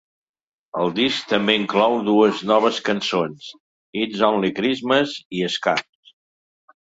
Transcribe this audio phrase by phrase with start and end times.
[0.83, 3.51] El disc també inclou dues noves cançons,
[4.05, 6.13] "Its Only Christmas" i "Scars".